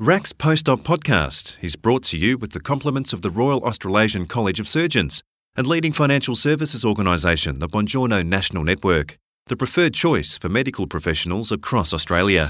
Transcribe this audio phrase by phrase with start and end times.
[0.00, 4.58] RACS Post-Op podcast is brought to you with the compliments of the Royal Australasian College
[4.58, 5.20] of Surgeons
[5.56, 9.18] and leading financial services organisation, the Bongiorno National Network,
[9.48, 12.48] the preferred choice for medical professionals across Australia.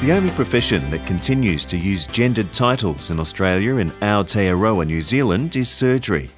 [0.00, 5.56] The only profession that continues to use gendered titles in Australia and Aotearoa, New Zealand
[5.56, 6.30] is surgery.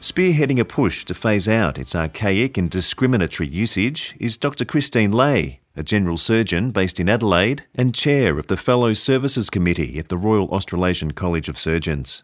[0.00, 4.64] Spearheading a push to phase out its archaic and discriminatory usage is Dr.
[4.64, 9.98] Christine Lai, a general surgeon based in Adelaide and chair of the Fellow Services Committee
[9.98, 12.22] at the Royal Australasian College of Surgeons.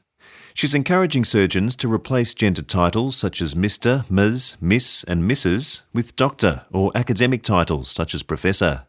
[0.55, 5.83] She's encouraging surgeons to replace gendered titles such as Mr., Ms., Miss, and Mrs.
[5.93, 8.87] with doctor or academic titles such as professor.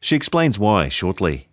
[0.00, 1.48] She explains why shortly.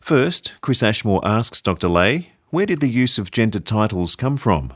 [0.00, 1.88] First, Chris Ashmore asks Dr.
[1.88, 4.72] Lai, where did the use of gendered titles come from?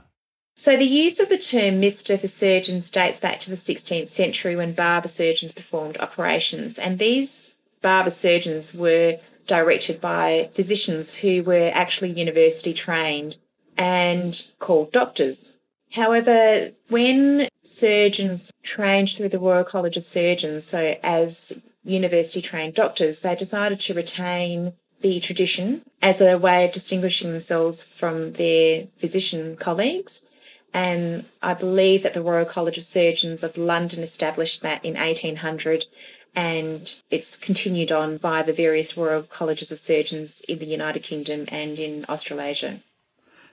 [0.55, 2.21] So, the use of the term Mr.
[2.21, 7.55] for surgeons dates back to the 16th century when barber surgeons performed operations, and these
[7.81, 13.39] barber surgeons were directed by physicians who were actually university trained
[13.79, 15.57] and called doctors.
[15.93, 23.21] However, when surgeons trained through the Royal College of Surgeons, so as university trained doctors,
[23.21, 29.57] they decided to retain the tradition as a way of distinguishing themselves from their physician
[29.57, 30.27] colleagues
[30.75, 35.87] and I believe that the Royal College of Surgeons of London established that in 1800
[36.35, 41.45] and it's continued on by the various Royal Colleges of Surgeons in the United Kingdom
[41.49, 42.81] and in Australasia.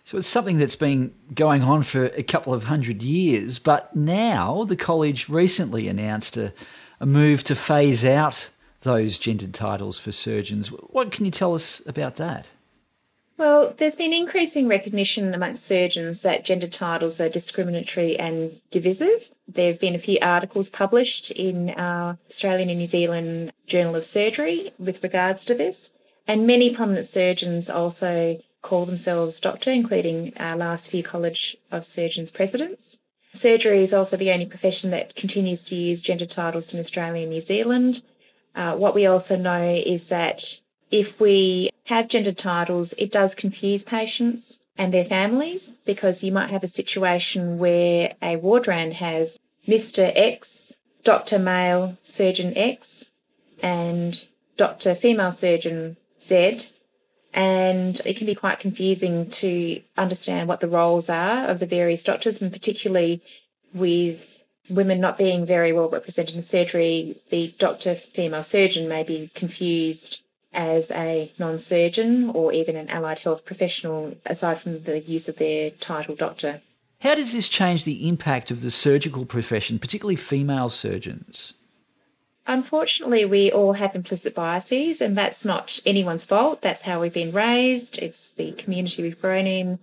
[0.06, 4.64] So it's something that's been going on for a couple of hundred years, but now
[4.64, 6.54] the college recently announced a,
[7.00, 8.50] a move to phase out
[8.82, 10.70] those gendered titles for surgeons.
[10.70, 12.52] What can you tell us about that?
[13.40, 19.32] Well, there's been increasing recognition amongst surgeons that gender titles are discriminatory and divisive.
[19.48, 24.04] There have been a few articles published in our Australian and New Zealand Journal of
[24.04, 30.58] Surgery with regards to this, and many prominent surgeons also call themselves doctor, including our
[30.58, 33.00] last few College of Surgeons presidents.
[33.32, 37.32] Surgery is also the only profession that continues to use gender titles in Australia and
[37.32, 38.04] New Zealand.
[38.54, 40.60] Uh, what we also know is that
[40.92, 46.50] if we have gender titles, it does confuse patients and their families because you might
[46.50, 50.12] have a situation where a ward round has Mr.
[50.16, 51.40] X, Dr.
[51.40, 53.12] Male Surgeon X,
[53.62, 54.26] and
[54.58, 54.96] Dr.
[54.96, 56.60] Female Surgeon Z.
[57.34, 62.04] And it can be quite confusing to understand what the roles are of the various
[62.04, 63.22] doctors, and particularly
[63.74, 69.30] with women not being very well represented in surgery, the doctor female surgeon may be
[69.36, 70.24] confused
[70.54, 75.38] as a non surgeon or even an allied health professional, aside from the use of
[75.38, 76.62] their title doctor.
[77.02, 81.54] How does this change the impact of the surgical profession, particularly female surgeons?
[82.46, 86.62] Unfortunately, we all have implicit biases, and that's not anyone's fault.
[86.62, 89.80] That's how we've been raised, it's the community we've grown in.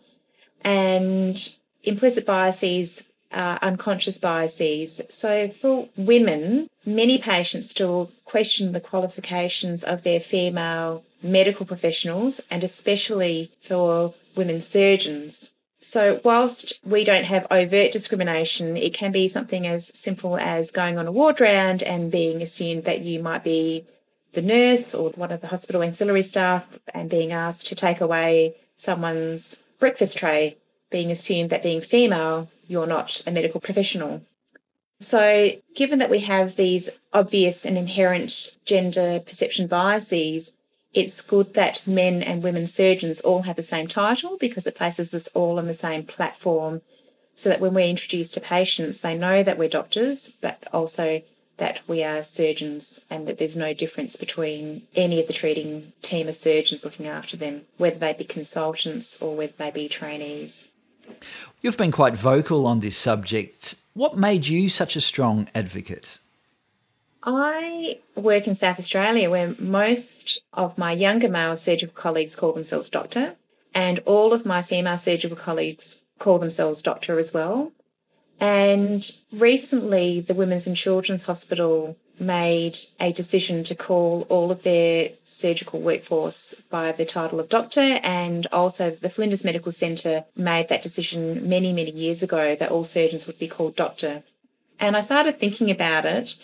[0.63, 1.55] And
[1.85, 5.01] implicit biases uh, unconscious biases.
[5.11, 12.63] So, for women, many patients still question the qualifications of their female medical professionals, and
[12.63, 15.53] especially for women surgeons.
[15.81, 20.99] So, whilst we don't have overt discrimination, it can be something as simple as going
[20.99, 23.85] on a ward round and being assumed that you might be
[24.33, 28.55] the nurse or one of the hospital ancillary staff and being asked to take away
[28.77, 30.57] someone's breakfast tray,
[30.91, 34.23] being assumed that being female you're not a medical professional.
[34.99, 40.57] So, given that we have these obvious and inherent gender perception biases,
[40.95, 45.15] it's good that men and women surgeons all have the same title because it places
[45.15, 46.81] us all on the same platform
[47.35, 51.21] so that when we're introduced to patients, they know that we're doctors, but also
[51.59, 56.29] that we are surgeons and that there's no difference between any of the treating team
[56.29, 60.69] of surgeons looking after them, whether they be consultants or whether they be trainees.
[61.61, 63.77] You've been quite vocal on this subject.
[63.95, 66.21] What made you such a strong advocate?
[67.23, 72.89] I work in South Australia where most of my younger male surgical colleagues call themselves
[72.89, 73.35] doctor,
[73.75, 77.73] and all of my female surgical colleagues call themselves doctor as well.
[78.39, 85.11] And recently, the Women's and Children's Hospital made a decision to call all of their
[85.25, 90.83] surgical workforce by the title of doctor, and also the Flinders Medical Centre made that
[90.83, 94.23] decision many, many years ago that all surgeons would be called doctor.
[94.79, 96.37] And I started thinking about it,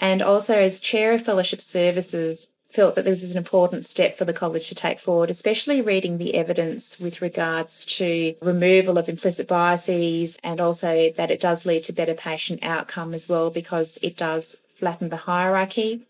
[0.00, 4.24] and also as chair of fellowship services, felt that this is an important step for
[4.24, 9.48] the college to take forward, especially reading the evidence with regards to removal of implicit
[9.48, 14.16] biases and also that it does lead to better patient outcome as well because it
[14.16, 16.06] does flatten the hierarchy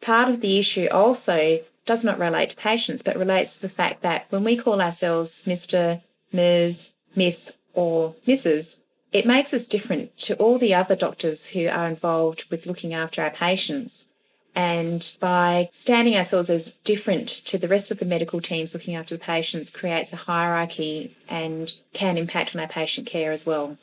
[0.00, 4.02] part of the issue also does not relate to patients, but relates to the fact
[4.02, 6.02] that when we call ourselves Mr.,
[6.32, 8.80] Ms., Miss, or Mrs.,
[9.12, 13.22] it makes us different to all the other doctors who are involved with looking after
[13.22, 14.08] our patients.
[14.54, 19.14] And by standing ourselves as different to the rest of the medical teams looking after
[19.14, 23.76] the patients creates a hierarchy and can impact on our patient care as well.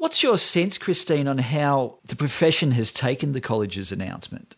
[0.00, 4.56] What's your sense, Christine, on how the profession has taken the college's announcement?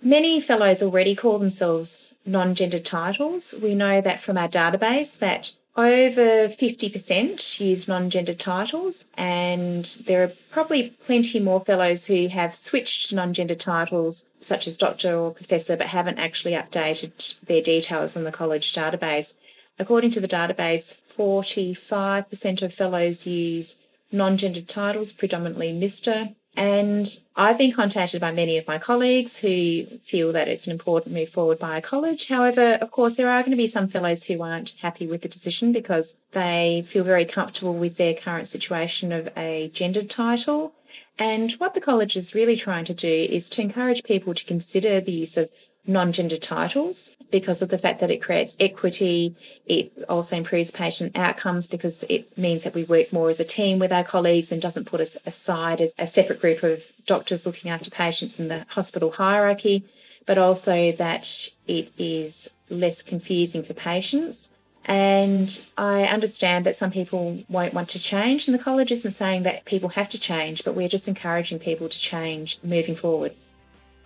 [0.00, 3.52] Many fellows already call themselves non-gendered titles.
[3.60, 10.32] We know that from our database that over 50% use non-gendered titles and there are
[10.50, 15.76] probably plenty more fellows who have switched to non-gendered titles such as doctor or professor
[15.76, 19.36] but haven't actually updated their details on the college database.
[19.78, 23.76] According to the database, 45% of fellows use
[24.12, 26.34] non-gendered titles, predominantly Mr.
[26.56, 31.14] And I've been contacted by many of my colleagues who feel that it's an important
[31.14, 32.28] move forward by a college.
[32.28, 35.28] However, of course, there are going to be some fellows who aren't happy with the
[35.28, 40.72] decision because they feel very comfortable with their current situation of a gendered title.
[41.18, 45.00] And what the college is really trying to do is to encourage people to consider
[45.00, 45.50] the use of
[45.86, 49.34] non-gender titles because of the fact that it creates equity.
[49.66, 53.78] It also improves patient outcomes because it means that we work more as a team
[53.78, 57.70] with our colleagues and doesn't put us aside as a separate group of doctors looking
[57.70, 59.84] after patients in the hospital hierarchy,
[60.26, 64.52] but also that it is less confusing for patients.
[64.86, 69.42] And I understand that some people won't want to change, and the college isn't saying
[69.42, 73.34] that people have to change, but we're just encouraging people to change moving forward.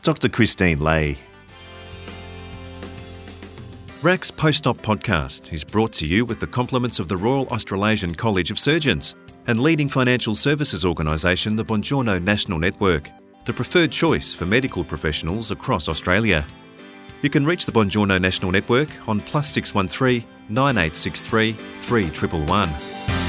[0.03, 0.29] Dr.
[0.29, 1.17] Christine Lai
[4.05, 8.51] RACS Post-Op podcast is brought to you with the compliments of the Royal Australasian College
[8.51, 9.15] of Surgeons
[9.47, 13.09] and leading financial services organisation the Bongiorno National Network,
[13.47, 16.47] the preferred choice for medical professionals across Australia.
[17.23, 23.24] You can reach the Bongiorno National Network on plus 613 9863 3111.